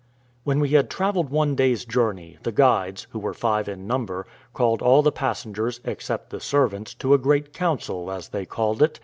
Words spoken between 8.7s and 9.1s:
it.